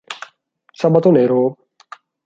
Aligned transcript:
Sabato 0.73 1.11
nero 1.11 1.41